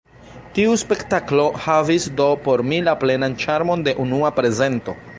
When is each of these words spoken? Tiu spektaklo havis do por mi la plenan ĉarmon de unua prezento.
Tiu 0.53 0.71
spektaklo 0.83 1.45
havis 1.67 2.09
do 2.21 2.31
por 2.49 2.65
mi 2.73 2.83
la 2.89 2.97
plenan 3.05 3.39
ĉarmon 3.45 3.89
de 3.91 3.99
unua 4.07 4.35
prezento. 4.43 5.03